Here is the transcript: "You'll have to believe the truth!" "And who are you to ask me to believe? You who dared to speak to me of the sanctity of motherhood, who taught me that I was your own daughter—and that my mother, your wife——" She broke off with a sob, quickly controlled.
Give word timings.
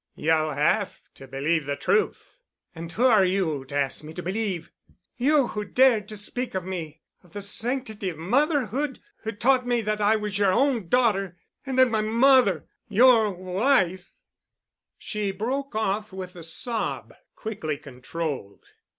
"You'll 0.15 0.53
have 0.53 0.99
to 1.13 1.27
believe 1.27 1.67
the 1.67 1.75
truth!" 1.75 2.39
"And 2.73 2.91
who 2.91 3.05
are 3.05 3.23
you 3.23 3.65
to 3.65 3.75
ask 3.75 4.03
me 4.03 4.13
to 4.13 4.23
believe? 4.23 4.71
You 5.15 5.49
who 5.49 5.63
dared 5.63 6.07
to 6.09 6.17
speak 6.17 6.53
to 6.53 6.61
me 6.61 7.01
of 7.21 7.33
the 7.33 7.41
sanctity 7.43 8.09
of 8.09 8.17
motherhood, 8.17 8.99
who 9.17 9.31
taught 9.31 9.67
me 9.67 9.81
that 9.81 10.01
I 10.01 10.15
was 10.15 10.39
your 10.39 10.51
own 10.53 10.87
daughter—and 10.87 11.77
that 11.77 11.91
my 11.91 12.01
mother, 12.01 12.65
your 12.89 13.29
wife——" 13.29 14.11
She 14.97 15.29
broke 15.29 15.75
off 15.75 16.11
with 16.11 16.35
a 16.35 16.41
sob, 16.41 17.13
quickly 17.35 17.77
controlled. 17.77 18.63